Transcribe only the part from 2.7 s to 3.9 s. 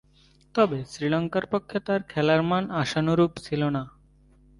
আশানুরূপ ছিল না।